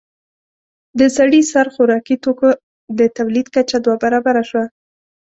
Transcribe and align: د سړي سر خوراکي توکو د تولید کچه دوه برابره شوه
د 0.99 1.01
سړي 1.17 1.41
سر 1.51 1.67
خوراکي 1.73 2.15
توکو 2.23 2.49
د 2.99 3.01
تولید 3.17 3.47
کچه 3.55 3.77
دوه 3.85 3.97
برابره 4.03 4.43
شوه 4.49 4.65